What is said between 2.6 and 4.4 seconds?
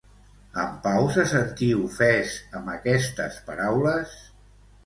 amb aquestes paraules?